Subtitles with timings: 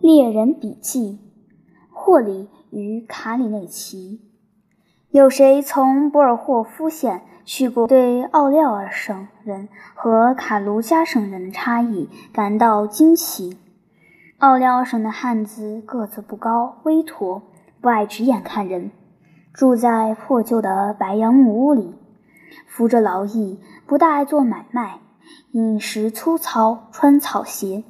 [0.00, 1.18] 猎人笔记：
[1.90, 4.20] 霍里与卡里内奇。
[5.10, 13.58] 有谁从博尔霍夫县去过，对奥廖尔省人和卡卢加省人的差异感到惊奇？
[14.38, 17.42] 奥廖尔省的汉子个子不高，微驼，
[17.80, 18.92] 不爱直眼看人，
[19.52, 21.96] 住在破旧的白杨木屋里，
[22.68, 25.00] 服着劳役，不大爱做买卖，
[25.50, 27.82] 饮食粗糙，穿草鞋。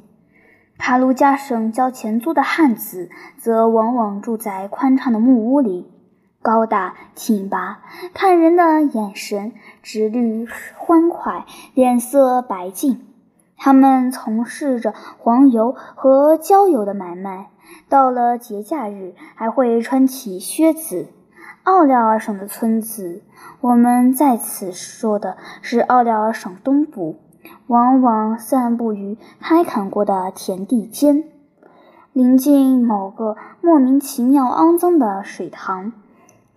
[0.79, 5.91] 卡卢加省交钱租的汉子，则往往住在宽敞的木屋里，
[6.41, 7.81] 高大挺拔，
[8.15, 9.53] 看人的眼神
[9.83, 11.45] 直率欢快，
[11.75, 13.05] 脸色白净。
[13.57, 17.51] 他们从事着黄油和焦油的买卖，
[17.89, 21.09] 到了节假日还会穿起靴子。
[21.65, 23.23] 奥廖尔省的村子，
[23.61, 27.19] 我们在此说的是奥廖尔省东部。
[27.69, 31.25] 往往散布于开垦过的田地间，
[32.15, 35.93] 临近某个莫名其妙肮脏的水塘。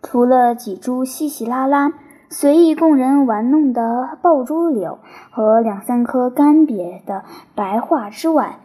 [0.01, 1.93] 除了几株稀稀拉拉、
[2.29, 4.99] 随意供人玩弄的爆珠柳
[5.31, 7.25] 和两三棵干瘪的
[7.55, 8.59] 白桦之外，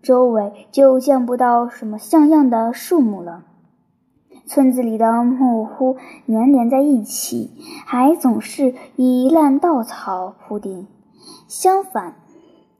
[0.00, 3.42] 周围就见不到什么像样的树木了。
[4.46, 5.96] 村子里的木屋
[6.28, 7.50] 粘连在一起，
[7.84, 10.86] 还总是以烂稻草铺顶。
[11.50, 12.14] 相反，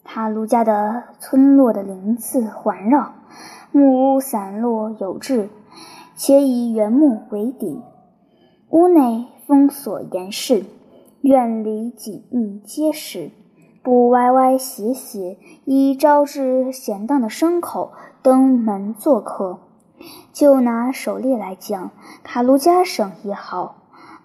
[0.04, 3.14] 他卢家的村落的林子环绕，
[3.72, 5.48] 木屋散落有致，
[6.14, 7.82] 且以原木为顶，
[8.68, 10.64] 屋内封锁严实，
[11.20, 13.32] 院里紧密结实，
[13.82, 17.90] 不歪歪斜斜，以招致闲荡的牲口
[18.22, 19.58] 登门做客。
[20.32, 21.90] 就拿狩猎来讲，
[22.22, 23.79] 卡卢加省也好。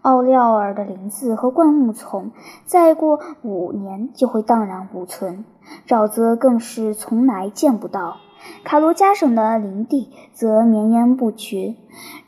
[0.05, 2.29] 奥廖尔的林子和灌木丛，
[2.67, 5.43] 再过五年就会荡然无存，
[5.87, 8.17] 沼泽更是从来见不到。
[8.63, 11.73] 卡罗加省的林地则绵延不绝，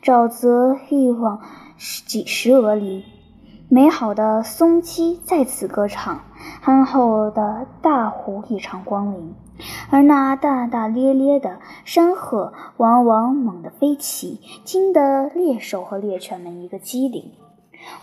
[0.02, 1.38] 沼泽一往
[1.78, 3.04] 几十俄里。
[3.68, 6.22] 美好的松鸡在此歌唱，
[6.60, 9.36] 憨厚的大湖一场光临，
[9.90, 17.30] 而那大大咧咧的山鹤往往猛地飞起，惊得猎手和猎犬们一个机灵。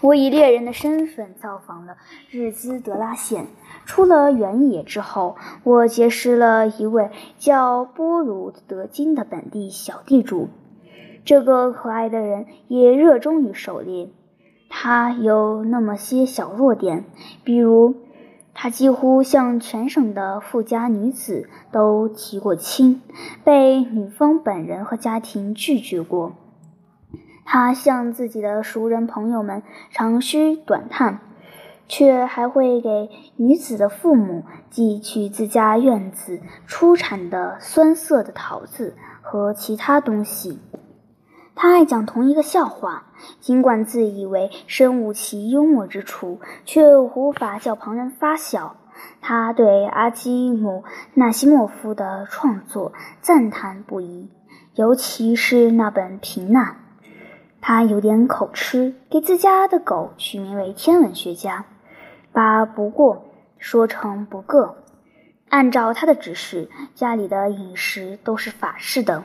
[0.01, 1.97] 我以猎人的身份造访了
[2.29, 3.47] 日兹德拉县。
[3.85, 10.49] 出了原野之后，我结识了一位叫波鲁德金的本地小地主。
[11.23, 14.09] 这个可爱的人也热衷于狩猎。
[14.69, 17.05] 他有那么些小弱点，
[17.43, 17.95] 比如，
[18.53, 23.01] 他几乎向全省的富家女子都提过亲，
[23.43, 26.33] 被女方本人和家庭拒绝过。
[27.45, 31.19] 他向自己的熟人朋友们长吁短叹，
[31.87, 40.59] 却还会给女子的父母寄去自家院子出产的酸涩的桃子和其他东西。
[41.53, 43.05] 他爱讲同一个笑话，
[43.39, 48.75] 尽管自以为深悟其幽默之处，却无法叫旁人发笑。
[49.21, 50.83] 他对阿基姆
[51.13, 52.91] 纳西莫夫的创作
[53.21, 54.29] 赞叹不已，
[54.73, 56.65] 尤其是那本《平难》。
[57.67, 61.65] 他有点口吃，给自家的狗取名为“天文学家”，
[62.31, 63.25] 把“不过”
[63.57, 64.75] 说成“不个”。
[65.49, 69.23] 按照他的指示，家里的饮食都是法式的，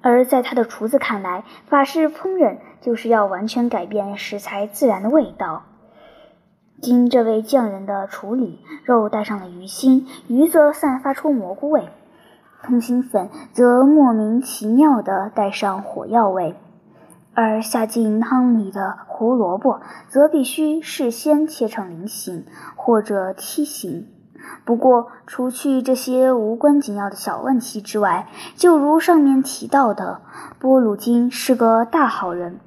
[0.00, 5.64] 而在他的厨子看来，法式烹饪就是要完全改变食材自然的味道。
[6.80, 11.88] 经这位匠人的处理，肉带上了鱼腥，鱼则散发出蘑菇味，
[12.62, 16.54] 通心粉则莫名其妙地带上火药味。
[17.40, 22.44] 而下进汤里的胡萝卜，则必须事先切成菱形
[22.74, 24.08] 或者梯形。
[24.64, 28.26] 不过，除去这些无关紧要的小问题之外，
[28.56, 30.20] 就如上面提到的，
[30.58, 32.58] 波鲁金是个大好人。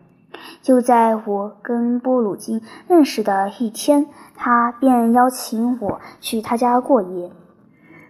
[0.61, 4.07] 就在我跟波鲁金认识的一天，
[4.37, 7.29] 他便邀请我去他家过夜。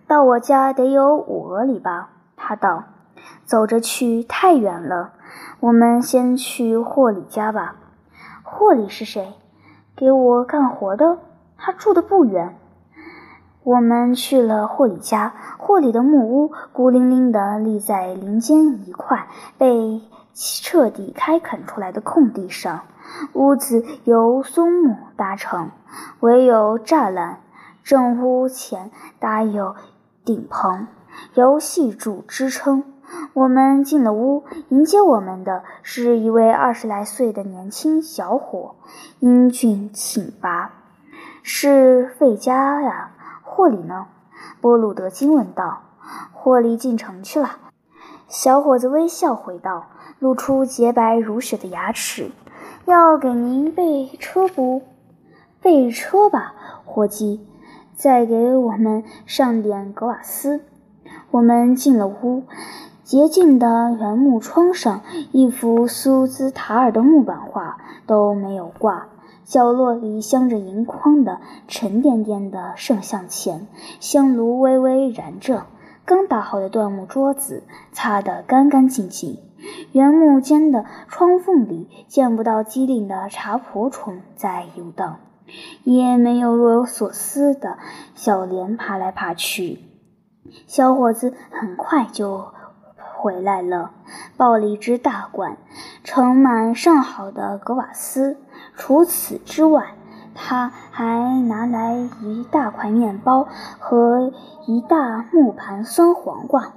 [0.05, 2.09] 到我家得有五俄里吧？
[2.35, 2.83] 他道
[3.45, 5.13] ：“走着去太远了。”
[5.61, 7.75] 我们先去霍里家吧。
[8.41, 9.35] 霍里是谁？
[9.95, 11.19] 给我干活的。
[11.55, 12.57] 他住的不远。
[13.61, 15.35] 我们去了霍里家。
[15.59, 19.27] 霍里的木屋孤零零地立在林间一块
[19.59, 20.01] 被
[20.33, 22.81] 彻底开垦出来的空地上。
[23.33, 25.69] 屋子由松木搭成，
[26.21, 27.39] 唯有栅栏。
[27.83, 29.75] 正屋前搭有
[30.25, 30.87] 顶棚，
[31.35, 32.83] 由细柱支撑。
[33.33, 38.75] 我们进了屋，迎接我们的是一位二十来岁的年轻小伙，
[39.19, 40.71] 英俊挺拔，
[41.43, 43.11] 是费加呀。
[43.43, 44.07] 霍里呢？
[44.59, 45.83] 波鲁德金问道。
[46.33, 47.57] 霍利进城去了。
[48.27, 49.85] 小伙子微笑回道，
[50.19, 52.31] 露出洁白如雪的牙齿。
[52.85, 54.81] 要给您备车不？
[55.61, 56.55] 备车吧，
[56.85, 57.45] 伙计。
[57.95, 60.61] 再给我们上点格瓦斯。
[61.29, 62.43] 我们进了屋，
[63.11, 65.01] 洁净的原木窗上
[65.33, 67.77] 一幅苏兹塔尔的木板画
[68.07, 69.09] 都没有挂。
[69.43, 73.67] 角落里镶着银框的沉甸甸的圣像前，
[73.99, 75.65] 香炉微微燃着。
[76.05, 79.39] 刚打好的椴木桌子擦得干干净净。
[79.91, 85.17] 原木间的窗缝里见不到机灵的茶婆虫在游荡，
[85.83, 87.77] 也没有若有所思的
[88.15, 89.79] 小莲爬来爬去。
[90.65, 92.53] 小伙子很快就
[93.21, 93.91] 回来了，
[94.35, 95.57] 抱了一只大罐，
[96.03, 98.37] 盛满上好的格瓦斯。
[98.75, 99.93] 除此之外，
[100.33, 103.47] 他还拿来一大块面包
[103.77, 104.33] 和
[104.65, 106.73] 一大木盘酸黄瓜。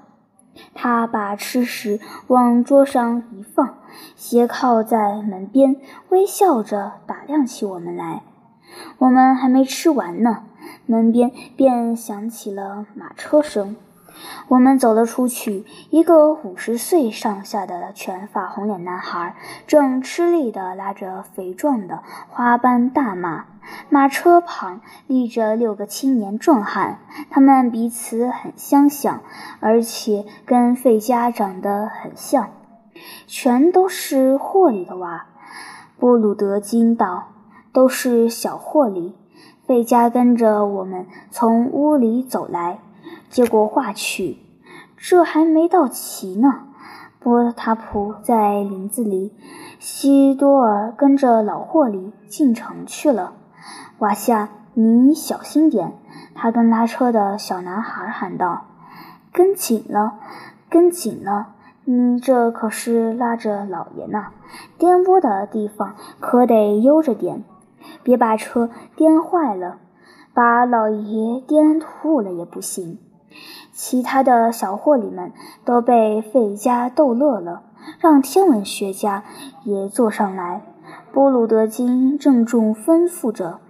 [0.75, 3.79] 他把吃食往桌上一放，
[4.14, 5.76] 斜靠在门边，
[6.11, 8.23] 微笑着打量起我们来。
[8.99, 10.43] 我们还没吃完呢，
[10.85, 13.76] 门边便响起了马车声。
[14.49, 23.46] 我们走了出去，一个五十岁上下的全发红脸男孩正吃力地拉着肥壮的花斑大马，
[23.88, 26.99] 马车旁立着六个青年壮汉，
[27.31, 29.22] 他们彼此很相像，
[29.61, 32.50] 而且跟费家长得很像，
[33.26, 35.26] 全都是霍里的娃。
[35.99, 37.28] 布鲁德惊道
[37.72, 39.14] ：“都是小霍里。”
[39.67, 42.81] 费家跟着我们从屋里走来。
[43.34, 44.36] 接过话去，
[44.96, 46.69] 这还没到齐呢。
[47.19, 49.32] 波塔普在林子里，
[49.81, 53.32] 西多尔跟着老霍里进城去了。
[53.98, 55.94] 瓦夏，你小心点！
[56.32, 58.66] 他跟拉车的小男孩喊道
[59.34, 60.20] ：“跟紧了，
[60.70, 61.54] 跟紧了！
[61.86, 64.26] 你这可是拉着老爷呢，
[64.78, 67.42] 颠簸的地方可得悠着点，
[68.04, 69.78] 别把车颠坏了，
[70.32, 73.00] 把老爷颠吐了也不行。”
[73.72, 75.32] 其他的小霍里们
[75.64, 77.62] 都被费加逗乐了，
[77.98, 79.25] 让天文学家
[79.64, 80.62] 也坐上来。
[81.12, 83.60] 波鲁德金郑重吩咐着，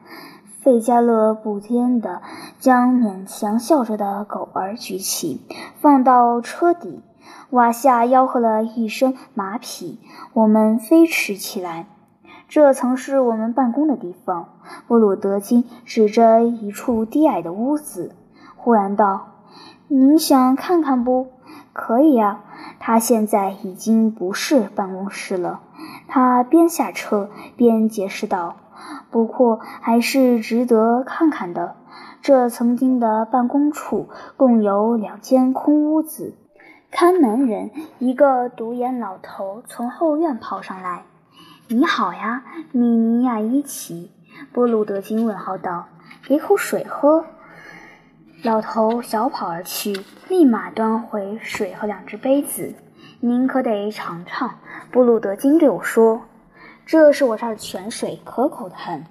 [0.61, 2.23] 费加勒不颠地
[2.59, 5.41] 将勉强笑着的狗儿举起，
[5.81, 7.03] 放到车底。
[7.51, 10.01] 瓦夏吆喝了一声“马匹”，
[10.35, 11.87] 我们飞驰起来。
[12.49, 14.49] 这曾是我们办公的地方。
[14.87, 18.15] 波鲁德金指着一处低矮的屋子，
[18.57, 19.34] 忽然道。
[19.97, 21.29] 您想看看不？
[21.73, 22.41] 可以啊。
[22.81, 25.61] 他现在已经不是办公室了。
[26.09, 28.57] 他边下车边解释道
[29.13, 31.77] ：“不过还是值得看看的。
[32.21, 36.35] 这曾经的办公处共有两间空屋子。”
[36.91, 37.71] 看门人
[38.01, 41.05] 一个独眼老头从后院跑上来
[41.71, 42.43] ：“你好呀，
[42.73, 44.11] 米尼亚伊奇。”
[44.53, 45.87] 波鲁德金问号道
[46.27, 47.27] ：“给口水喝。”
[48.45, 52.75] 老头小跑而去，立马端回水和两只杯子。
[53.21, 54.59] 您可得尝尝，
[54.93, 56.21] 布鲁德金对我说
[56.85, 59.03] ：“这是我这儿的泉水，可口的很。”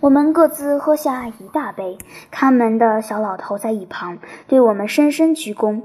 [0.00, 1.96] 我们各自喝下一大杯。
[2.30, 5.80] 看门的小老头在一旁对我们深深鞠躬。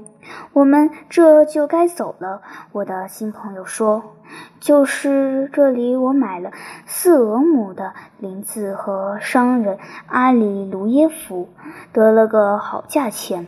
[0.52, 2.42] 我们这就该走了。
[2.72, 4.14] 我的新朋友说
[4.60, 6.52] ：“就是这里，我买了
[6.86, 11.48] 四俄亩的林子，和商人阿里卢耶夫
[11.92, 13.46] 得了个好价钱。”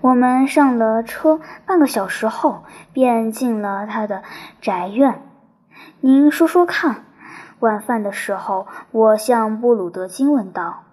[0.00, 4.22] 我们上了车，半个小时后便进了他的
[4.60, 5.22] 宅院。
[6.00, 7.04] 您说说看。
[7.60, 10.84] 晚饭的时候，我向布鲁德金问道。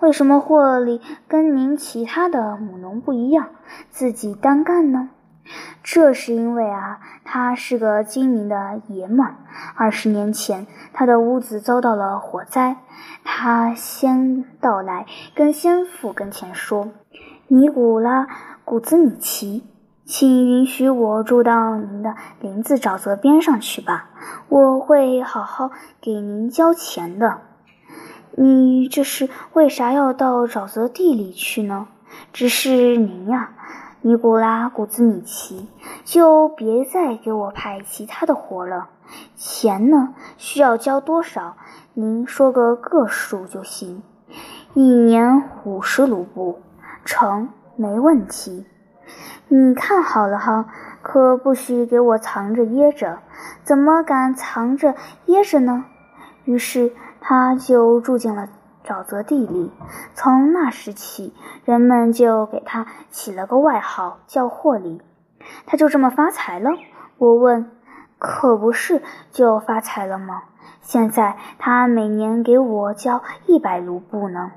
[0.00, 3.48] 为什么霍利跟您其他的母农不一样，
[3.90, 5.10] 自己单干呢？
[5.82, 9.36] 这是因为啊，他是个精明的爷们儿。
[9.74, 12.76] 二十年前，他的屋子遭到了火灾，
[13.24, 16.90] 他先到来，跟先父跟前说
[17.48, 18.26] ：“尼古拉
[18.66, 19.64] 古兹米奇，
[20.04, 24.10] 请允许我住到您的林子沼泽边上去吧，
[24.50, 25.70] 我会好好
[26.02, 27.38] 给您交钱的。”
[28.40, 31.88] 你这是为啥要到沼泽地里去呢？
[32.32, 33.50] 只是您呀，
[34.00, 35.68] 尼古拉古兹米奇，
[36.04, 38.90] 就别再给我派其他的活了。
[39.34, 40.14] 钱呢？
[40.36, 41.56] 需要交多少？
[41.94, 44.04] 您说个个数就行。
[44.72, 46.60] 一年五十卢布，
[47.04, 48.64] 成，没问题。
[49.48, 50.66] 你看好了哈，
[51.02, 53.18] 可不许给我藏着掖着。
[53.64, 54.94] 怎么敢藏着
[55.26, 55.86] 掖着呢？
[56.44, 56.92] 于是。
[57.20, 58.48] 他就住进了
[58.84, 59.72] 沼泽地里。
[60.14, 61.34] 从那时起，
[61.64, 65.02] 人们就给他起了个外号，叫霍里。
[65.66, 66.70] 他就这么发财了？
[67.18, 67.70] 我问。
[68.20, 70.42] 可不是就发财了吗？
[70.82, 74.50] 现在他每年给我交一百卢布呢，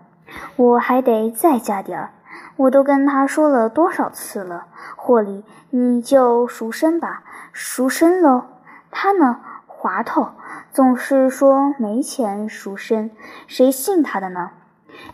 [0.55, 2.09] 我还得再加点儿。
[2.55, 4.65] 我都跟他说了多少次了，
[4.95, 7.21] 霍里，你就赎身吧，
[7.53, 8.45] 赎身喽。
[8.89, 10.29] 他呢，滑头，
[10.73, 13.11] 总是说没钱赎身，
[13.45, 14.51] 谁信他的呢？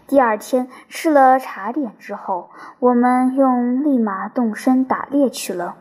[0.05, 5.75] 第二天吃了茶点之后，我们用立马动身打猎去了。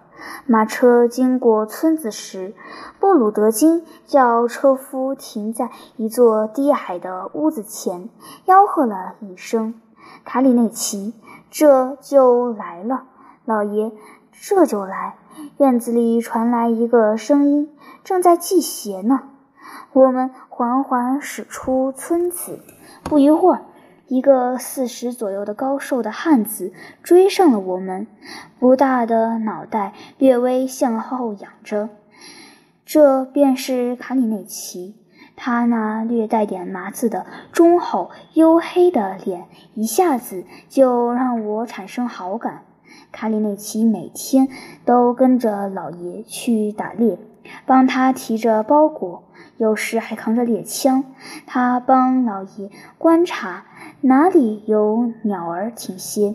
[0.47, 2.55] 马车经过村子时，
[2.99, 8.09] 布鲁德金叫车夫停在一座低矮的屋子前，
[8.47, 9.75] 吆喝了一声
[10.25, 11.13] ：“卡里内奇，
[11.51, 13.05] 这就来了，
[13.45, 13.93] 老爷，
[14.33, 15.17] 这就来。”
[15.59, 19.21] 院子里传来一个声音：“正在系鞋呢。”
[19.97, 22.61] 我们缓缓驶出村子，
[23.03, 23.63] 不一会儿。
[24.09, 28.07] 一个四十左右的高瘦的汉子追上了我们，
[28.59, 31.89] 不大的脑袋略微向后仰着，
[32.85, 34.97] 这便是卡里内奇。
[35.35, 42.65] 他那略带点麻子的忠厚黝黑的脸，一下子就让我产生好感。
[43.13, 44.49] 卡里内奇每天
[44.85, 47.19] 都跟着老爷去打猎，
[47.65, 49.25] 帮他提着包裹，
[49.57, 51.05] 有时还扛着猎枪。
[51.47, 53.65] 他帮老爷观察。
[54.03, 56.35] 哪里有鸟儿停歇，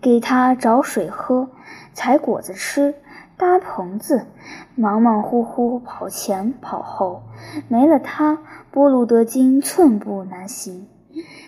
[0.00, 1.50] 给他找水喝，
[1.92, 2.94] 采果子吃，
[3.36, 4.26] 搭棚子，
[4.74, 7.22] 忙忙乎乎跑前跑后，
[7.68, 8.38] 没了他，
[8.70, 10.88] 波鲁德金寸步难行。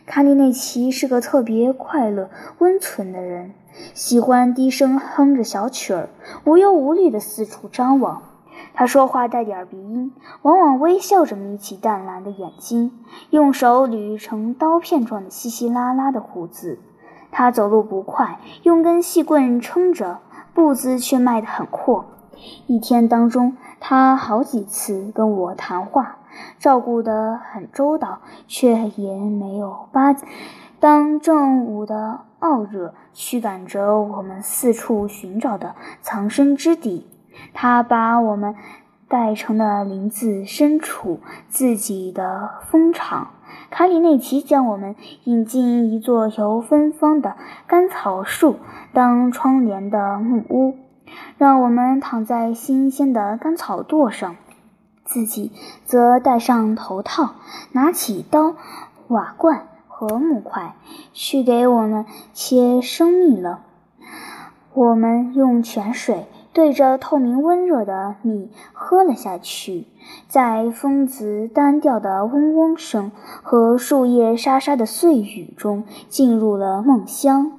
[0.07, 3.53] 卡里内奇是个特别快乐、温存的人，
[3.95, 6.09] 喜欢低声哼着小曲儿，
[6.45, 8.23] 无忧无虑地四处张望。
[8.75, 12.93] 他说话带点鼻音，往往微笑着眯起淡蓝的眼睛，
[13.31, 16.79] 用手捋成刀片状的稀稀拉拉的胡子。
[17.31, 20.19] 他走路不快，用根细棍撑着，
[20.53, 22.05] 步子却迈得很阔。
[22.67, 26.17] 一天当中，他好几次跟我谈话，
[26.59, 30.15] 照顾得很周到，却也没有巴。
[30.81, 37.07] 当正午的傲热驱赶着我们四处寻找的藏身之地。
[37.53, 38.55] 他把我们
[39.09, 43.31] 带成了林子深处自己的蜂场。
[43.71, 47.37] 卡里内奇将我们引进一座由芬芳的
[47.67, 48.57] 干草树
[48.93, 50.77] 当窗帘的木屋，
[51.37, 54.37] 让我们躺在新鲜的干草垛上，
[55.05, 55.53] 自己
[55.85, 57.35] 则戴上头套，
[57.73, 58.55] 拿起刀、
[59.09, 60.75] 瓦罐和木块，
[61.13, 63.61] 去给我们切生米了。
[64.73, 66.27] 我们用泉水。
[66.53, 69.87] 对着透明温热的米喝了下去，
[70.29, 73.11] 在蜂子单调的嗡嗡声
[73.43, 77.53] 和树叶沙沙的碎语中进入了梦乡。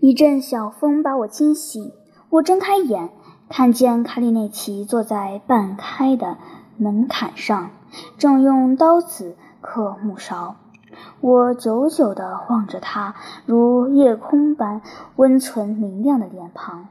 [0.00, 1.92] 一阵小风把我惊醒，
[2.30, 3.10] 我睁开眼，
[3.48, 6.38] 看见卡里内奇坐在半开的
[6.76, 7.70] 门槛上，
[8.16, 10.56] 正用刀子刻木勺。
[11.20, 13.14] 我久久地望着他
[13.46, 14.82] 如夜空般
[15.16, 16.88] 温存明亮的脸庞。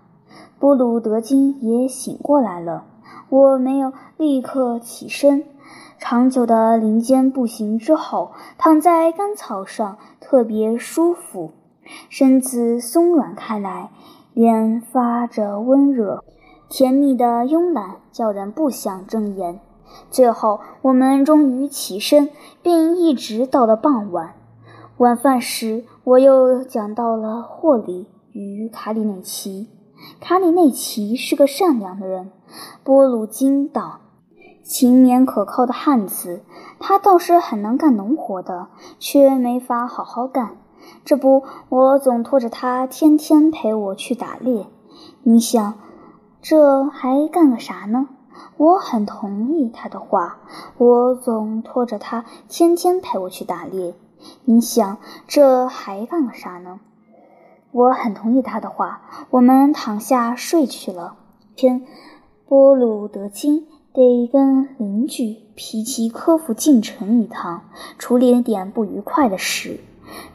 [0.60, 2.86] 布鲁德金也醒过来了，
[3.29, 5.44] 我没有立刻起身。
[6.00, 11.51] 长久的林间步行之后，躺在干草上特别舒服，
[12.10, 13.91] 身子松软开来，
[14.34, 16.24] 脸发着温热，
[16.70, 19.60] 甜蜜的慵懒叫人不想睁眼。
[20.12, 22.29] 最后，我们终于起身，
[22.62, 24.36] 并一直到了傍晚。
[24.98, 29.70] 晚饭时，我又讲到了霍里与卡里内奇。
[30.20, 32.32] 卡里内奇是个善良的人，
[32.84, 34.00] 波鲁金道，
[34.64, 36.44] 勤勉可靠的汉子。
[36.80, 38.68] 他倒是很能干农活的，
[39.00, 40.58] 却没法好好干。
[41.06, 44.66] 这不，我总拖着他天天陪我去打猎。
[45.22, 45.76] 你想，
[46.42, 48.10] 这还干个啥呢？
[48.58, 50.40] 我很同意他的话。
[50.78, 53.94] 我总拖着他天天陪我去打猎。
[54.46, 54.98] 你想，
[55.28, 56.80] 这还干个啥呢？
[57.77, 61.15] 我很同意他的话，我们躺下睡去了。
[61.55, 61.86] 天，
[62.48, 67.69] 波鲁德金得跟邻居皮奇科夫进城一趟，
[68.00, 69.79] 处理点不愉快的事。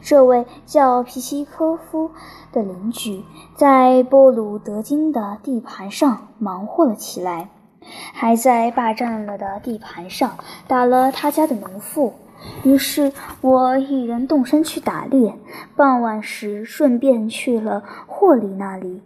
[0.01, 2.11] 这位叫皮奇科夫
[2.53, 3.25] 的邻居
[3.57, 7.49] 在波鲁德金的地盘上忙活了起来，
[8.13, 10.37] 还在霸占了的地盘上
[10.69, 12.13] 打了他家的农妇。
[12.63, 15.35] 于是我一人动身去打猎，
[15.75, 19.01] 傍晚时顺便去了霍里那里。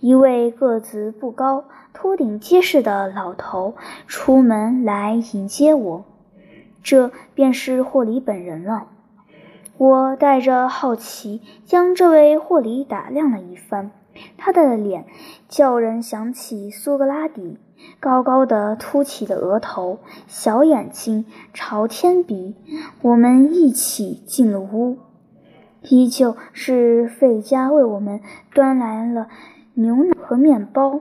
[0.00, 3.74] 一位个子不高、秃顶结实的老头
[4.06, 6.04] 出门来迎接我，
[6.82, 8.88] 这便是霍里本人了。
[9.78, 13.90] 我带着好奇将这位霍里打量了一番，
[14.36, 15.06] 他的脸
[15.48, 17.58] 叫人想起苏格拉底，
[18.00, 21.24] 高高的凸起的额头，小眼睛，
[21.54, 22.56] 朝天鼻。
[23.00, 24.98] 我们一起进了屋，
[25.82, 28.20] 依旧是费加为我们
[28.52, 29.28] 端来了
[29.74, 31.00] 牛奶和面包。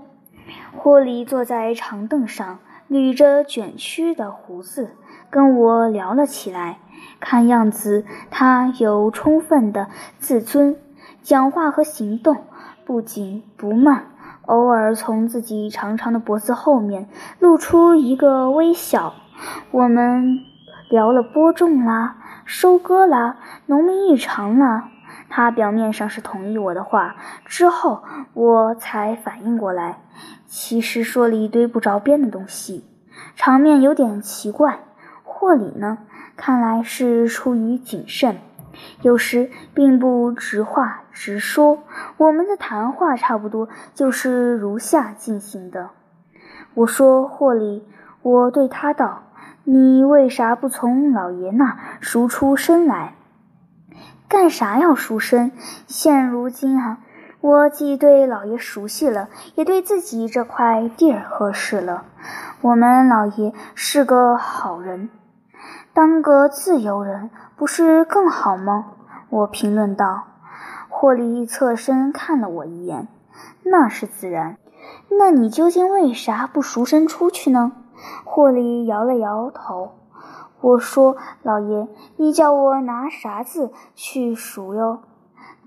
[0.76, 2.60] 霍利坐在长凳上，
[2.90, 4.92] 捋着卷曲的胡子，
[5.30, 6.80] 跟我聊了起来。
[7.20, 9.88] 看样子他有充分的
[10.20, 10.76] 自尊，
[11.24, 12.38] 讲话和行动
[12.86, 14.12] 不紧不慢，
[14.46, 17.08] 偶尔从自己长长的脖子后面
[17.40, 19.14] 露出一个微笑。
[19.72, 20.40] 我们
[20.90, 24.90] 聊了播种啦，收割啦，农民日常啦。
[25.30, 30.02] 他表面上是同意我的话，之后我才反应过来，
[30.46, 32.86] 其实说了一堆不着边的东西，
[33.36, 34.80] 场面有点奇怪。
[35.24, 36.00] 霍里呢？
[36.36, 38.38] 看来是出于谨慎，
[39.02, 41.84] 有时并不直话直说。
[42.18, 45.90] 我们的谈话差不多就是如下进行的：
[46.74, 47.88] 我说霍利，
[48.22, 49.24] 我对他道
[49.64, 53.16] ：“你为啥不从老爷那赎出身来？
[54.28, 55.52] 干啥要赎身？
[55.88, 57.00] 现如今啊，
[57.42, 62.06] 我既对老爷熟悉了，也对自己这块地儿合适了。
[62.62, 65.10] 我们老爷是个好人。”
[65.94, 68.94] 当个自由人不是更好吗？
[69.30, 70.24] 我评论道。
[71.02, 73.08] 霍利侧身看了我一眼，
[73.64, 74.58] 那是自然。
[75.10, 77.72] 那你究竟为啥不赎身出去呢？
[78.24, 79.94] 霍利摇了摇头。
[80.60, 85.00] 我说：“老爷，你叫我拿啥子去赎哟？”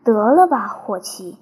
[0.05, 1.37] 得了吧，霍奇。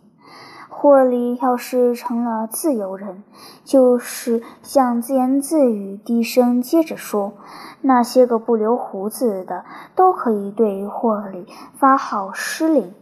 [0.70, 3.22] 霍利要是成了自由人，
[3.62, 7.34] 就是想自言自语，低声接着说。
[7.82, 11.46] 那些个不留胡子的都可以对霍利
[11.76, 12.94] 发号施令，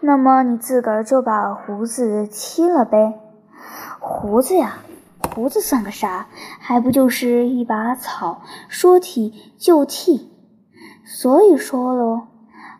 [0.00, 3.18] 那么你自个儿就把胡子剃了呗？
[3.98, 4.78] 胡子呀，
[5.34, 6.28] 胡子算个啥？
[6.60, 10.30] 还不就是一把草，说剃就剃。
[11.04, 12.28] 所以说喽，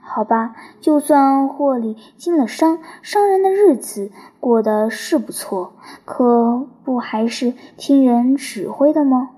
[0.01, 5.73] 好吧，就算霍里经了伤，商人的日子过得是不错，
[6.05, 9.31] 可不还是听人指挥的吗？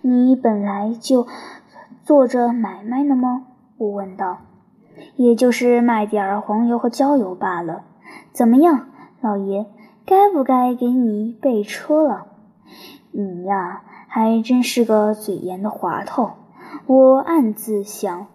[0.00, 1.28] 你本来就
[2.02, 3.44] 做着买卖呢吗？
[3.76, 4.38] 我问道。
[5.16, 7.82] 也就是卖点儿黄油和焦油罢了。
[8.32, 8.86] 怎么样，
[9.20, 9.66] 老爷，
[10.04, 12.26] 该不该给你备车了？
[13.10, 16.32] 你呀，还真是个嘴严的滑头。
[16.86, 18.26] 我暗自想。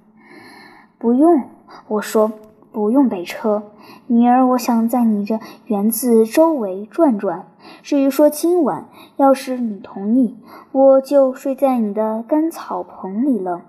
[0.98, 1.44] 不用，
[1.88, 2.32] 我说。
[2.72, 3.72] 不用备车，
[4.06, 7.48] 明儿我想在你这园子周围转转。
[7.82, 10.36] 至于说今晚，要是你同意，
[10.74, 13.62] 我就睡在你的干草棚里了。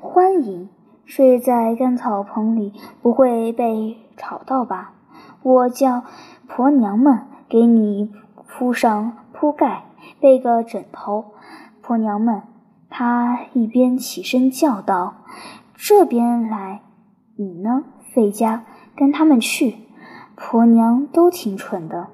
[0.00, 0.68] 欢迎，
[1.08, 4.92] 睡在干草棚里不会被吵到吧？
[5.42, 6.04] 我叫
[6.46, 8.12] 婆娘们给你
[8.46, 9.84] 铺上铺盖，
[10.20, 11.32] 备个枕头。
[11.80, 12.42] 婆娘们，
[12.90, 15.14] 她一边起身叫道
[15.74, 16.82] ：“这边来，
[17.36, 19.76] 你呢？”费家跟他们去，
[20.36, 22.08] 婆娘都挺蠢的。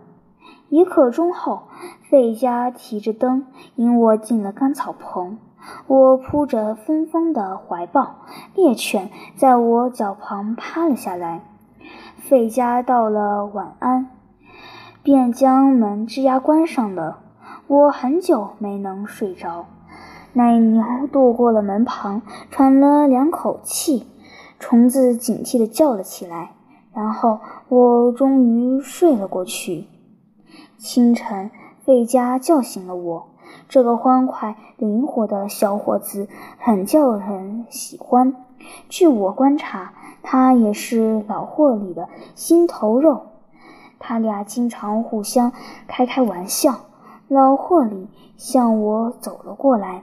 [0.69, 1.65] 一刻钟后，
[2.09, 5.39] 费家提着灯引我进了干草棚。
[5.87, 8.17] 我扑着芬芳的怀抱，
[8.55, 11.43] 猎犬在我脚旁趴了下来。
[12.19, 14.09] 费加道了晚安，
[15.03, 17.19] 便将门吱呀关上了。
[17.67, 19.67] 我很久没能睡着。
[20.33, 24.07] 奶牛渡过了门旁，喘了两口气。
[24.59, 26.53] 虫子警惕地叫了起来，
[26.95, 29.87] 然后我终于睡了过去。
[30.79, 31.51] 清晨，
[31.85, 33.29] 费加叫醒了我。
[33.69, 38.35] 这个欢快灵活的小伙子很叫人喜欢。
[38.89, 43.23] 据我观察，他也是老霍里的心头肉。
[43.99, 45.53] 他俩经常互相
[45.87, 46.81] 开开玩笑。
[47.29, 50.03] 老霍里向我走了过来，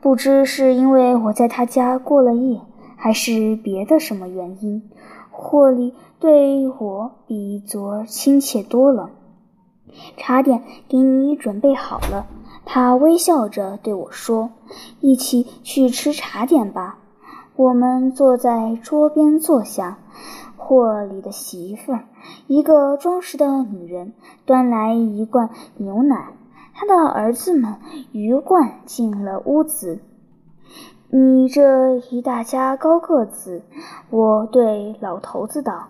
[0.00, 2.60] 不知是因为我在他家过了夜。
[3.02, 4.90] 还是别的什么原因，
[5.30, 9.08] 霍里对我比昨儿亲切多了。
[10.18, 12.26] 茶点给你准备好了，
[12.72, 14.50] 他微笑着对我说
[15.02, 17.00] ：“一起去吃茶点吧。”
[17.56, 19.98] 我们坐在桌边坐下，
[20.56, 22.04] 霍里的媳妇儿，
[22.46, 24.12] 一个庄实的女人，
[24.46, 26.32] 端来一罐牛奶。
[26.72, 27.74] 他的儿子们
[28.12, 29.98] 鱼贯进了屋子。
[31.08, 33.64] 你这一大家高个子，
[34.10, 35.88] 我对老头子道：“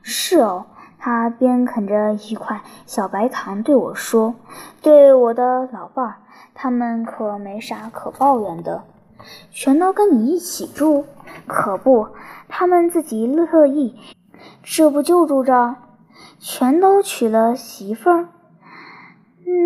[0.00, 0.64] 是哦。”
[1.04, 4.36] 他边啃着一块小白糖对我说
[4.80, 6.14] ：“对我的老伴儿，
[6.54, 8.84] 他们可没啥可抱怨的，
[9.50, 11.04] 全都跟你一起住。
[11.46, 12.08] 可不，
[12.48, 13.94] 他们自己乐意，
[14.62, 15.76] 这不就住这儿？
[16.38, 18.28] 全都娶了媳妇儿。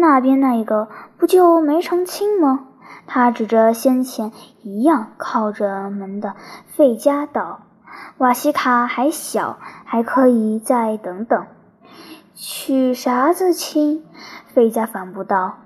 [0.00, 2.66] 那边那一个不就没成亲吗？
[3.06, 6.34] 他指着先前一样靠着门的
[6.66, 7.60] 费家道
[8.18, 11.46] ：“瓦西卡还小，还可以再等等。”
[12.34, 14.04] 娶啥子亲？
[14.46, 15.58] 费家反驳道：“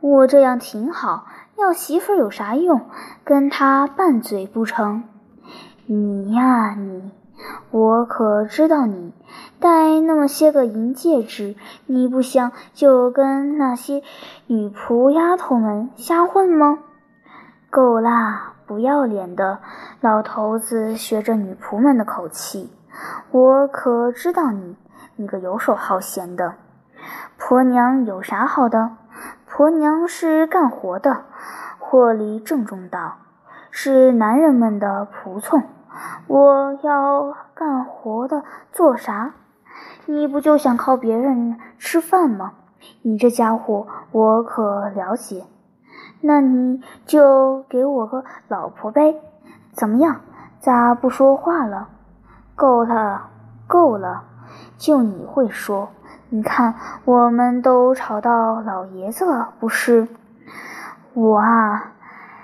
[0.00, 2.82] 我这样挺好，要媳妇有啥用？
[3.24, 5.04] 跟他拌嘴不成？
[5.86, 7.10] 你呀你，
[7.70, 9.12] 我可知道你。”
[9.60, 11.56] 戴那么些个银戒指，
[11.86, 14.02] 你不想就跟那些
[14.46, 16.78] 女仆丫头们瞎混吗？
[17.70, 19.58] 够啦，不要脸的！
[20.00, 22.72] 老头子学着女仆们的口气，
[23.30, 24.76] 我可知道你，
[25.16, 26.54] 你个游手好闲的。
[27.36, 28.96] 婆娘有啥好的？
[29.46, 31.24] 婆娘是干活的。
[31.78, 33.18] 霍里郑重道
[33.70, 35.62] ：“是男人们的仆从。
[36.26, 39.34] 我要干活的做啥？”
[40.06, 42.52] 你不就想靠别人吃饭吗？
[43.02, 45.44] 你这家伙，我可了解。
[46.26, 49.14] 那你就给我个老婆呗？
[49.72, 50.22] 怎么样？
[50.58, 51.88] 咋不说话了？
[52.54, 53.28] 够了，
[53.66, 54.24] 够了！
[54.78, 55.90] 就你会说。
[56.30, 60.08] 你看，我们都吵到老爷子了，不是？
[61.12, 61.92] 我啊，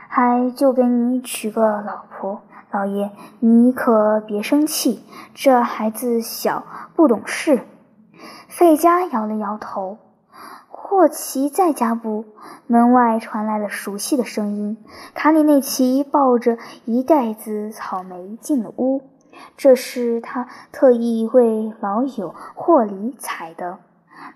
[0.09, 2.43] 还就给你娶个老婆。
[2.71, 5.03] 老爷，你可别生气，
[5.35, 6.64] 这孩子小。
[6.95, 7.62] 不懂事，
[8.47, 9.97] 费加摇了摇头。
[10.90, 12.24] 霍奇在家不？
[12.66, 14.76] 门外传来了熟悉的声音。
[15.14, 19.00] 卡里内奇抱着一袋子草莓进了屋，
[19.57, 23.79] 这是他特意为老友霍里采的。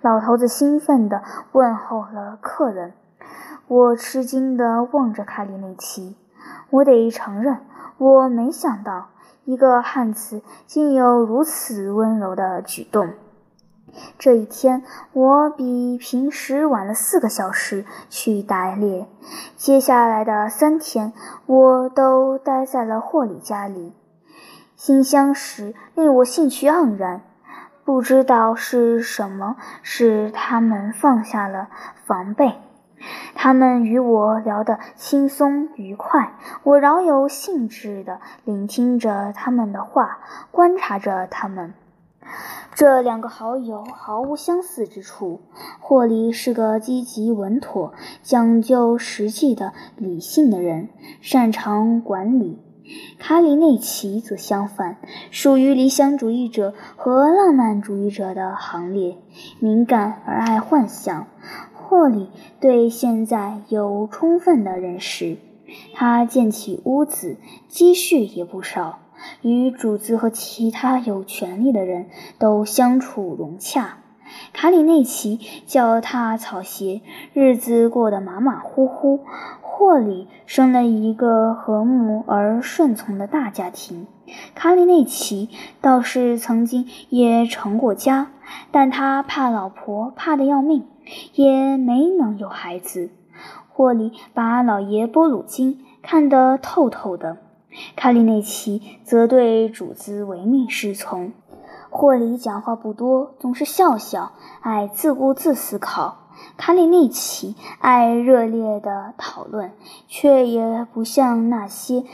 [0.01, 2.93] 老头子兴奋地问候了客人。
[3.67, 6.15] 我吃惊地望着卡里内奇，
[6.71, 7.59] 我得承认，
[7.99, 9.09] 我没想到。
[9.45, 13.11] 一个汉子竟有如此温柔的举动。
[14.19, 19.07] 这一天，我比平时晚了四个小时去打猎。
[19.57, 21.13] 接下来的三天，
[21.47, 23.93] 我都待在了霍里家里。
[24.77, 27.23] 新相识令我兴趣盎然，
[27.85, 31.69] 不知道是什么使他们放下了
[32.05, 32.55] 防备。
[33.35, 41.75] 他们与我聊得轻松愉快，我饶有兴致地聆听着他们的话，观察着他们。
[42.75, 45.41] 这两个好友毫无相似之处。
[45.81, 50.89] 霍利是个积极稳妥、讲究实际的理性的人，
[51.21, 52.59] 擅长管理；
[53.19, 54.97] 卡里内奇则相反，
[55.31, 59.19] 属于理想主义者和浪漫主义者的行列，
[59.61, 61.27] 敏感而爱幻想。
[61.73, 65.37] 霍里对现在有充分的认识，
[65.93, 67.37] 他建起屋子，
[67.69, 69.01] 积蓄也不少，
[69.43, 72.07] 与主子和其他有权力的人
[72.39, 73.99] 都相处融洽。
[74.53, 79.21] 卡里内奇脚踏草鞋，日子过得马马虎虎。
[79.61, 84.07] 霍里生了一个和睦而顺从的大家庭。
[84.55, 88.29] 卡里内奇倒是曾经也成过家，
[88.71, 90.87] 但他怕老婆，怕得要命。
[91.35, 93.11] 也没能有孩子。
[93.69, 97.37] 霍里把老爷波鲁金看得透透的，
[97.97, 101.33] 卡里内奇则对主子唯命是从。
[101.91, 106.19] 霍里讲话不多，总是笑笑，爱自顾自思考。
[106.57, 109.73] 卡里内奇爱热烈的讨论，
[110.09, 112.05] 却也不像那些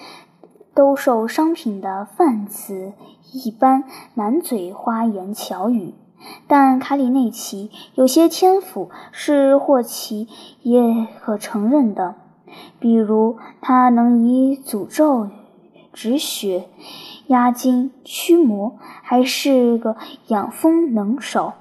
[0.74, 2.92] 兜售商品的贩子
[3.32, 5.94] 一般满嘴花言巧语。
[6.46, 10.28] 但卡里内奇有些天赋是霍奇
[10.62, 12.16] 也可承认的，
[12.78, 15.30] 比如他能以诅咒语
[16.00, 16.64] 止血、
[17.26, 21.52] 压惊驱魔，还是个养蜂能手，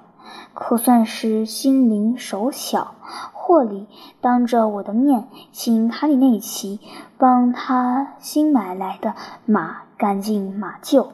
[0.53, 2.95] 可算是心灵手巧。
[3.33, 3.87] 霍里
[4.21, 6.79] 当着我的面请卡里内奇
[7.17, 9.13] 帮他新买来的
[9.45, 11.09] 马赶进马厩。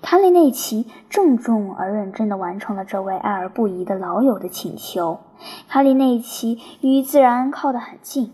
[0.00, 5.18] 卡里内奇郑重而认真地完成了这位爱而不疑的老友的请求。
[5.66, 8.32] 卡里内奇与自然靠得很近，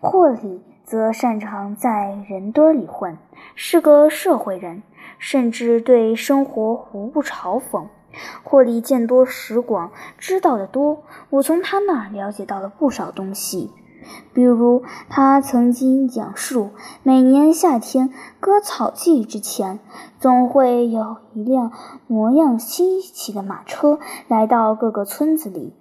[0.00, 3.16] 霍里则擅长在人堆里混，
[3.54, 4.82] 是个社会人，
[5.18, 7.86] 甚至对生活无不嘲讽。
[8.42, 13.72] 霍利见多识广，知道的多，我从他那儿了解到了不少东西。
[14.32, 16.70] 比如，他曾经讲述，
[17.02, 19.80] 每年夏天割草季之前，
[20.20, 21.72] 总会有一辆
[22.06, 25.72] 模样稀奇的马车来到各个村子里。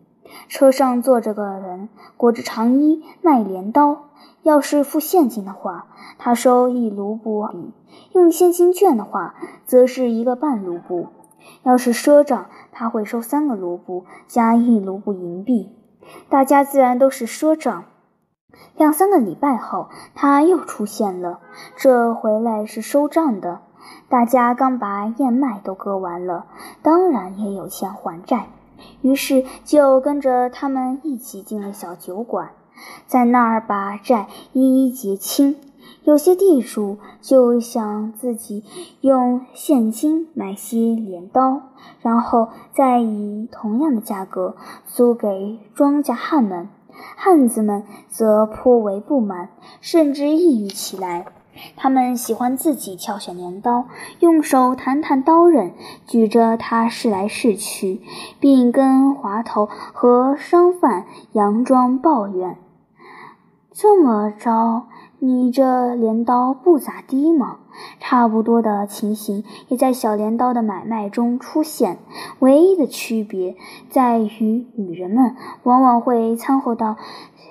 [0.48, 4.10] 车上坐着个人，裹着长衣，卖镰刀。
[4.42, 7.48] 要是付现金的话，他收一卢布；
[8.14, 11.08] 用现金券的话，则是一个半卢布。
[11.64, 15.76] 要是赊账，他会收三个卢布加一卢布银币。
[16.30, 17.86] 大家自然都是赊账。
[18.76, 21.40] 两三个礼拜后，他又出现了，
[21.76, 23.62] 这回来是收账的。
[24.10, 26.46] 大家刚把燕麦都割完了，
[26.82, 28.48] 当然也有钱还债，
[29.02, 32.52] 于是就跟着他们一起进了小酒馆，
[33.08, 35.56] 在那儿把债一一结清。
[36.04, 38.64] 有些地主就想自己
[39.02, 41.62] 用现金买些镰刀，
[42.02, 46.70] 然后再以同样的价格租给庄稼汉们。
[47.16, 49.50] 汉子们则颇为不满，
[49.82, 51.26] 甚至抑郁起来。
[51.76, 53.86] 他们喜欢自己挑选镰刀，
[54.20, 55.74] 用手弹弹刀刃，
[56.08, 58.02] 举着它试来试去，
[58.40, 62.58] 并跟滑头和商贩佯装抱怨
[63.72, 64.88] ：“这么着。”
[65.26, 67.60] 你这镰刀不咋地嘛？
[68.02, 72.00] 差不多的情形也在小镰刀的买卖中出现，
[72.40, 73.56] 唯一的区别
[73.90, 76.98] 在于女人们往往会掺和到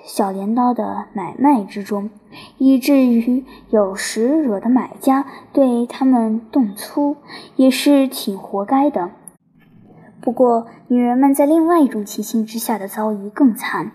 [0.05, 2.11] 小镰刀的买卖之中，
[2.59, 7.15] 以至于有时惹得买家对他们动粗，
[7.55, 9.09] 也是挺活该的。
[10.21, 13.93] 不过，女人们在另外一种情形之下的遭遇更惨。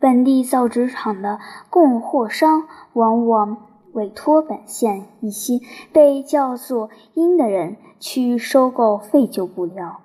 [0.00, 3.56] 本地造纸厂的供货商往往
[3.92, 5.60] 委托本县一些
[5.92, 10.00] 被叫做“鹰”的人去收购废旧布料。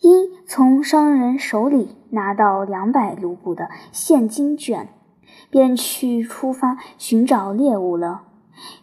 [0.00, 4.88] 鹰从商人手里拿到两百卢布的现金卷，
[5.48, 8.22] 便去出发寻找猎物了。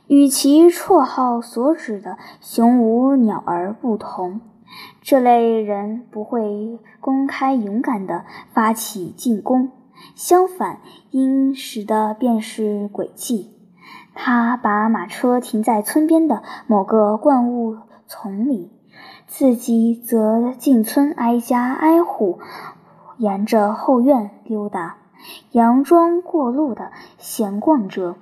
[0.08, 4.40] 与其绰号所指的雄武鸟儿不同，
[5.02, 8.24] 这类人不会公开勇敢地
[8.54, 9.72] 发起进攻。
[10.22, 13.52] 相反，鹰使的便是诡计。
[14.14, 18.70] 他把马车停在村边的某个灌木丛里，
[19.28, 22.40] 自己则进村挨家挨户，
[23.18, 24.98] 沿着后院溜达，
[25.54, 28.18] 佯装过路的闲逛着。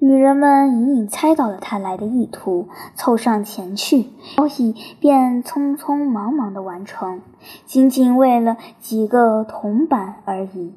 [0.00, 7.22] 女人们隐隐猜到了他来的意图，凑上前去，交易便匆匆忙忙地完成，
[7.64, 10.74] 仅仅为了几个铜板而已。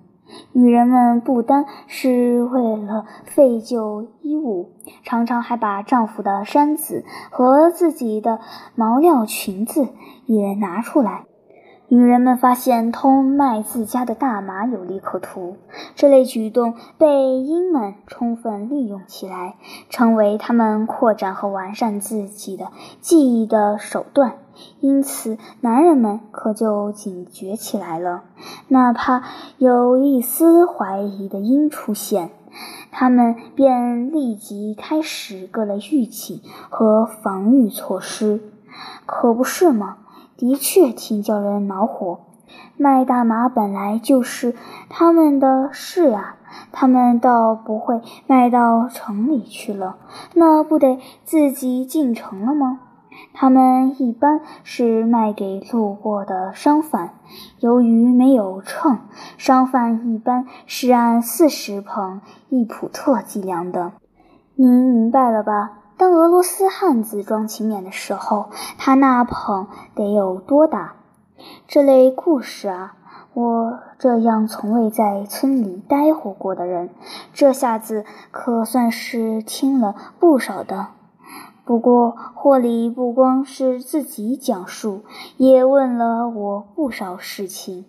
[0.51, 4.71] 女人们不单是为了废旧衣物，
[5.03, 8.39] 常常还把丈夫的衫子和自己的
[8.75, 9.89] 毛料裙子
[10.25, 11.25] 也拿出来。
[11.87, 15.57] 女人们发现偷卖自家的大麻有利可图，
[15.93, 19.55] 这类举动被鹰们充分利用起来，
[19.89, 22.71] 成为他们扩展和完善自己的
[23.01, 24.37] 记忆的手段。
[24.79, 28.23] 因此，男人们可就警觉起来了。
[28.67, 29.23] 哪怕
[29.57, 32.31] 有一丝怀疑的鹰出现，
[32.91, 38.41] 他们便立即开始各类预警和防御措施，
[39.05, 39.97] 可不是吗？
[40.37, 42.19] 的确挺叫人恼火。
[42.77, 44.53] 卖大麻本来就是
[44.89, 46.35] 他们的事啊，
[46.71, 49.95] 他们倒不会卖到城里去了，
[50.33, 52.81] 那不得自己进城了吗？
[53.33, 57.15] 他们一般是卖给路过的商贩，
[57.59, 58.99] 由于没有秤，
[59.37, 63.91] 商贩一般是按四十捧一普特计量的。
[64.55, 65.79] 您明白了吧？
[65.97, 70.95] 当俄罗斯汉子装勤勉的时候，他那捧得有多大？
[71.67, 72.95] 这类故事啊，
[73.33, 76.89] 我这样从未在村里待活过的人，
[77.33, 80.87] 这下子可算是听了不少的。
[81.65, 85.01] 不过霍里不光是自己讲述，
[85.37, 87.85] 也问了我不少事情。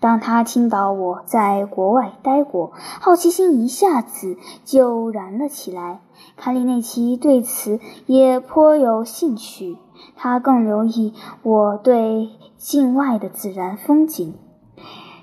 [0.00, 6.00] 当他听到我在国外待过，好奇心一下子就燃了起来。
[6.36, 9.78] 卡里内奇对此也颇有兴趣，
[10.16, 14.34] 他更留意我对境外的自然风景、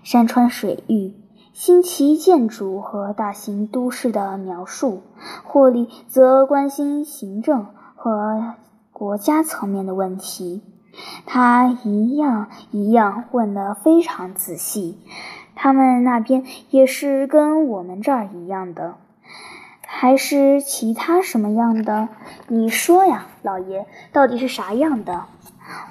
[0.03, 1.13] 山川水域、
[1.53, 5.01] 新奇建筑和大型都市的描述。
[5.43, 7.67] 霍利则关心行政
[8.01, 8.53] 和
[8.93, 10.61] 国家层面的问题，
[11.25, 14.97] 他一样一样问得非常仔细。
[15.53, 18.95] 他们那边也是跟我们这儿一样的。
[19.85, 22.07] 还是其他什么样的？
[22.47, 25.25] 你说呀，老爷，到底是啥样的？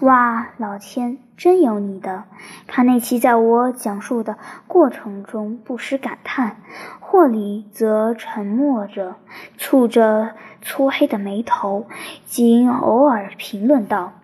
[0.01, 2.25] 哇，老天，真有你的！
[2.67, 4.37] 卡内奇在我讲述的
[4.67, 6.57] 过程中不时感叹，
[7.01, 9.17] 霍里则沉默着，
[9.59, 11.87] 蹙着粗黑的眉头，
[12.27, 14.15] 仅偶尔评论道：“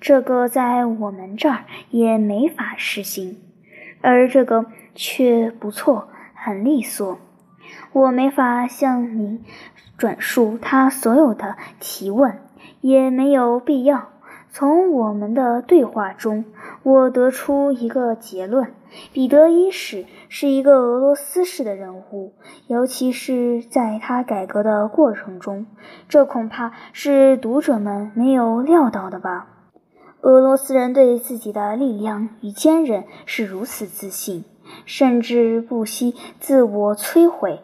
[0.00, 3.38] 这个在我们这儿也没法实行，
[4.00, 7.18] 而这个却不错，很利索。”
[7.92, 9.44] 我没法向您
[9.96, 12.38] 转述他所有的提问，
[12.80, 14.08] 也没有必要。
[14.52, 16.44] 从我们的对话中，
[16.82, 18.74] 我得出一个结论：
[19.12, 22.32] 彼得一世是一个俄罗斯式的人物，
[22.66, 25.66] 尤其是在他改革的过程中，
[26.08, 29.46] 这恐怕是读者们没有料到的吧。
[30.22, 34.44] 俄罗斯人对自己的力量与坚韧是如此自信，
[34.84, 37.60] 甚至不惜自我摧毁。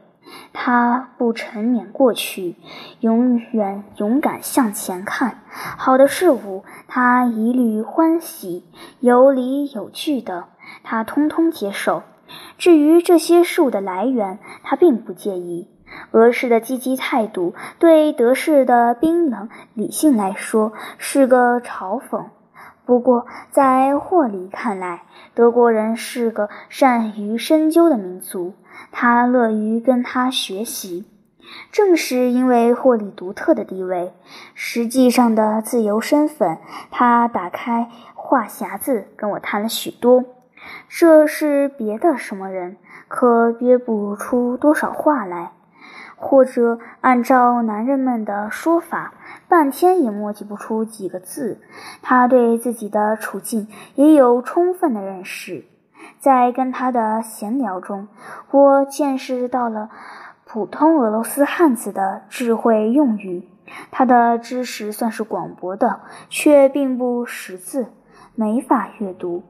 [0.59, 2.57] 他不沉湎过去，
[3.01, 5.43] 永远勇敢向前看。
[5.51, 8.65] 好的事物，他一律欢喜；
[9.01, 10.45] 有理有据的，
[10.83, 12.03] 他通通接受。
[12.57, 15.69] 至于这些事物的来源，他并不介意。
[16.13, 22.25] 俄式的积极态度，对德式的冰冷理性来说，是个嘲讽。
[22.87, 25.03] 不过，在霍里看来，
[25.35, 28.55] 德国人是个善于深究的民族。
[28.93, 31.05] 他乐于跟他学习，
[31.71, 34.13] 正是因为霍里独特的地位，
[34.55, 36.59] 实际上的自由身份，
[36.91, 40.25] 他打开话匣子跟我谈了许多。
[40.89, 45.53] 这是别的什么人可憋不出多少话来，
[46.17, 49.15] 或者按照男人们的说法，
[49.47, 51.61] 半天也磨叽不出几个字。
[52.03, 55.65] 他对自己的处境也有充分的认识。
[56.19, 58.09] 在跟他的闲聊中，
[58.51, 59.91] 我见识到了
[60.45, 63.49] 普通俄罗斯汉子的智慧用语。
[63.91, 67.89] 他的知识算是广博的，却并不识字，
[68.35, 69.43] 没法阅读。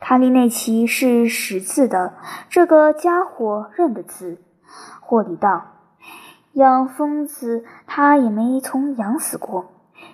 [0.00, 2.14] 卡利内奇是识字的，
[2.48, 4.38] 这个家伙认得字。
[5.00, 5.64] 霍里道
[6.54, 9.66] ：“养疯子，他也没从养死过。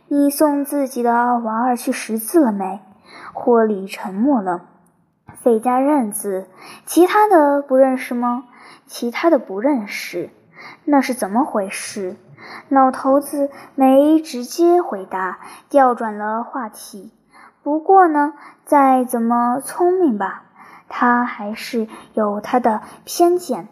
[0.08, 2.80] 你送自己的娃儿去识字了没？”
[3.32, 4.62] 霍里沉默了。
[5.42, 6.48] 费加认字，
[6.86, 8.44] 其他的不认识吗？
[8.86, 10.30] 其他的不认识，
[10.84, 12.16] 那是怎么回事？
[12.68, 17.10] 老头子没直接回答，调转了话题。
[17.62, 18.34] 不过呢，
[18.66, 20.44] 再怎么聪明吧，
[20.88, 23.68] 他还是有他的偏见。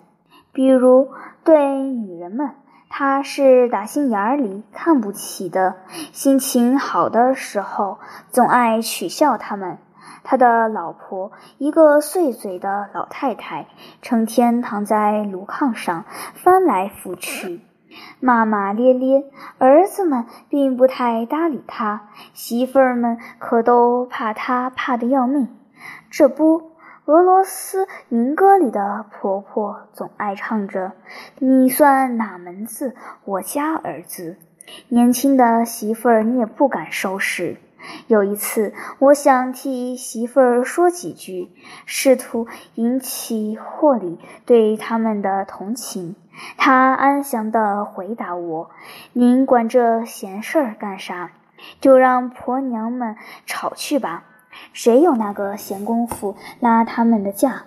[0.53, 1.11] 比如
[1.45, 2.51] 对女人们，
[2.89, 5.77] 他是打心眼里看不起的，
[6.13, 7.99] 心情好的时候
[8.31, 9.77] 总爱取笑他们。
[10.25, 13.67] 他的老婆，一个碎嘴的老太太，
[14.01, 16.05] 成天躺在炉炕上
[16.35, 17.61] 翻来覆去，
[18.21, 19.25] 骂骂咧咧。
[19.59, 25.49] 儿子们并不太搭理他，媳妇儿们可都怕他，怕得要命。
[26.11, 26.71] 这不，
[27.07, 30.93] 俄罗斯民歌里的婆婆总爱唱着
[31.41, 32.95] ：“你算哪门子？
[33.25, 34.37] 我家儿子。”
[34.89, 37.57] 年轻的媳妇儿，你也不敢收拾。
[38.07, 41.51] 有一次，我想替媳妇儿说几句，
[41.87, 46.17] 试图引起霍里对他们的同情。
[46.57, 48.71] 他安详地回答我
[49.13, 51.33] ：“您管这闲事儿干啥？
[51.81, 53.17] 就让婆娘们
[53.47, 54.25] 吵去吧，
[54.73, 57.65] 谁有那个闲工夫拉他们的架？”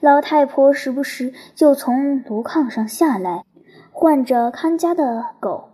[0.00, 3.44] 老太婆时不时就从炉炕上下来，
[3.90, 5.70] 唤着看家的狗，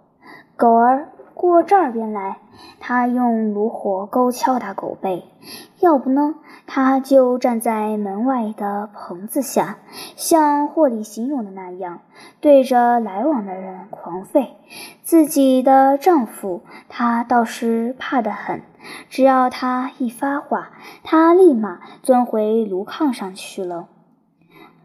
[0.56, 1.08] 狗儿。
[1.34, 2.38] 过这边来，
[2.80, 5.24] 他用炉火勾敲打狗背；
[5.80, 9.78] 要不呢，他就站在门外的棚子下，
[10.16, 12.00] 像霍里形容的那样，
[12.40, 14.48] 对着来往的人狂吠。
[15.02, 18.62] 自己的丈夫，他倒是怕得很，
[19.08, 20.70] 只要他一发话，
[21.02, 23.88] 他立马钻回炉炕上去了。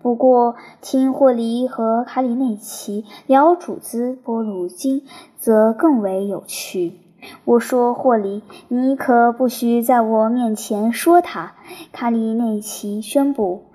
[0.01, 5.05] 不过，听霍里和卡里内奇聊主子波鲁金，
[5.37, 6.99] 则更为有趣。
[7.45, 11.53] 我说：“霍里，你可不许在我面前说他。”
[11.91, 13.65] 卡里内奇宣布：“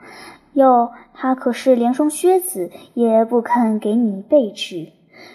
[0.54, 4.92] 哟，他可是连双靴子也不肯给你备置。”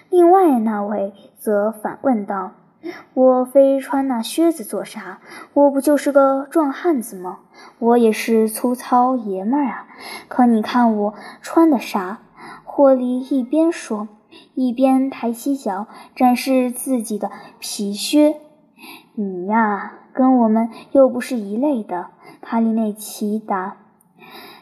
[0.10, 2.52] 另外那位则反问道。
[3.14, 5.20] 我非穿那靴子做啥？
[5.54, 7.40] 我不就是个壮汉子吗？
[7.80, 9.88] 我也是粗糙爷们儿啊！
[10.28, 12.20] 可你看我穿的啥？
[12.66, 14.10] 霍利一边说，
[14.56, 18.38] 一边抬起脚展示自己的皮靴。
[19.16, 22.08] 你呀，跟我们又不是一类的。
[22.42, 23.78] 卡里内奇答。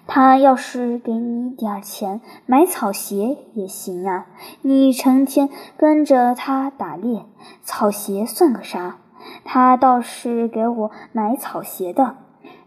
[0.07, 4.26] 他要是给你点钱买草鞋也行啊！
[4.61, 5.47] 你成天
[5.78, 7.26] 跟着他打猎，
[7.63, 8.97] 草鞋算个啥？
[9.45, 12.17] 他倒是给我买草鞋的。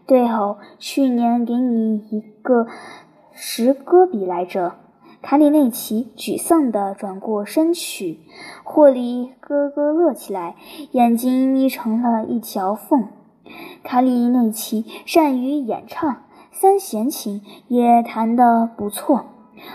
[0.07, 2.67] 对哦，去年给你一个
[3.31, 4.75] 十戈比来着。
[5.27, 8.19] 卡里内奇沮丧地转过身去，
[8.63, 10.55] 霍利咯咯乐起来，
[10.91, 13.07] 眼睛眯成了一条缝。
[13.83, 16.17] 卡里内奇善于演唱。
[16.51, 19.25] 三弦琴也弹得不错，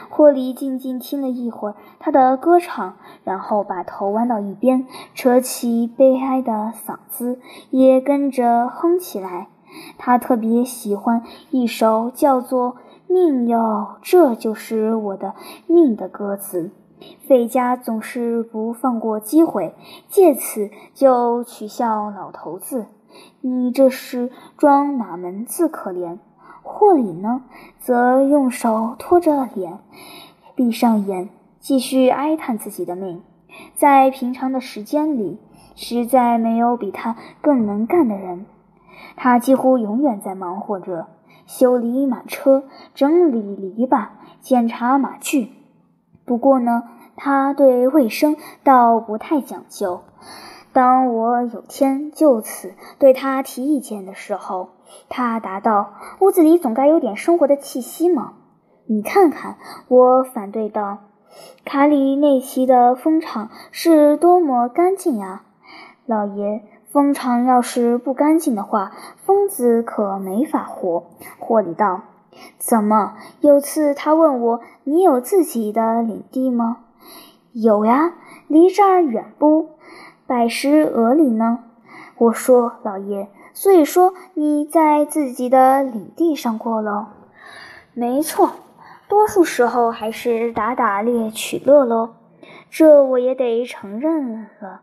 [0.08, 2.94] 霍里静静听了一会儿他的歌唱，
[3.24, 4.86] 然后把头弯到一边，
[5.16, 7.40] 扯起悲哀的嗓子，
[7.70, 9.48] 也跟着哼起来。
[9.98, 12.72] 他特别喜欢一首叫做
[13.12, 15.34] 《命哟，这就是我的
[15.66, 16.70] 命》的歌词。
[17.26, 19.74] 费加总是不放过机会，
[20.08, 22.86] 借此就取笑老头子
[23.42, 26.18] ：“你这是装哪门子可怜？”
[26.62, 27.42] 霍里呢，
[27.80, 29.80] 则用手托着脸，
[30.54, 33.22] 闭上眼，继续哀叹自己的命。
[33.74, 35.40] 在平常的时间里，
[35.74, 38.46] 实在没有比他更能干的人。
[39.16, 41.08] 他几乎永远在忙活着
[41.50, 42.62] 修理马车、
[42.94, 44.06] 整理篱笆、
[44.40, 45.50] 检查马具。
[46.24, 46.84] 不过呢，
[47.16, 50.02] 他对卫生倒不太讲究。
[50.72, 54.70] 当我有天就此对他提意见的时候，
[55.08, 58.34] 他答道：“屋子里总该有点生活的气息嘛。”
[58.86, 59.56] 你看看，
[59.88, 60.98] 我反对道
[61.66, 65.42] ：“卡里内奇的蜂场是多么干净呀，
[66.06, 66.62] 老爷！
[66.92, 71.04] 蜂场要是不干净的话，疯子可没法活。”
[71.38, 72.00] 霍里道。
[72.58, 73.14] 怎么？
[73.40, 76.78] 有次他问我：“你有自己的领地吗
[77.52, 78.14] ？”“有呀，
[78.48, 79.70] 离这儿远不？
[80.26, 81.60] 百十俄里呢。”
[82.18, 87.06] 我说：“老爷，所以说你在自己的领地上过喽
[87.94, 88.50] ？”“没错，
[89.08, 92.10] 多数时候还是打打猎取乐喽。
[92.70, 94.80] ”“这我也得承认了。”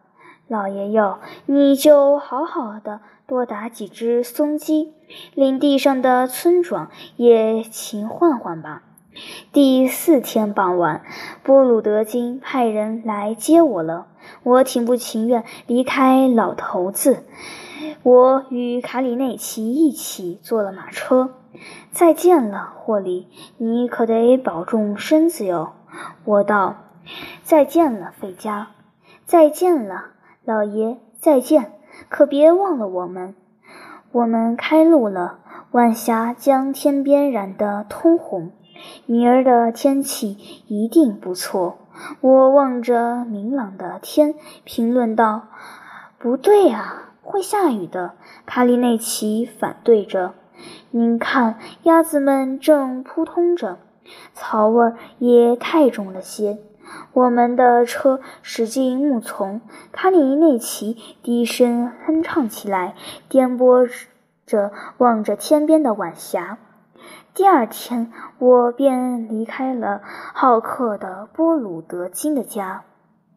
[0.47, 4.93] 老爷哟，你就好好的多打几只松鸡，
[5.35, 8.83] 领地上的村庄也勤换换吧。
[9.51, 11.01] 第四天傍晚，
[11.43, 14.07] 波鲁德金派人来接我了。
[14.43, 17.25] 我挺不情愿离开老头子，
[18.03, 21.33] 我与卡里内奇一起坐了马车。
[21.91, 23.27] 再见了，霍利，
[23.57, 25.73] 你可得保重身子哟。
[26.23, 26.77] 我道
[27.43, 28.67] ：“再见了，费加，
[29.25, 30.11] 再见了。”
[30.47, 31.73] 老爷，再见！
[32.07, 33.35] 可别忘了我们。
[34.13, 35.39] 我们开路了，
[35.71, 38.51] 晚霞将天边染得通红。
[39.05, 40.37] 明儿的天气
[40.67, 41.79] 一定不错。
[42.21, 45.47] 我望着明朗的天，评论道
[46.17, 48.13] ：“不对啊，会下雨的。”
[48.47, 50.33] 卡里内奇反对着
[50.91, 53.79] ：“您看，鸭子们正扑通着，
[54.33, 56.59] 草味儿也太重了些。”
[57.13, 59.61] 我们的车驶进木丛，
[59.91, 62.95] 卡里内奇低声哼唱起来，
[63.29, 63.89] 颠簸
[64.45, 66.57] 着望着天边的晚霞。
[67.33, 70.01] 第二天，我便离开了
[70.33, 72.83] 好客的波鲁德金的家。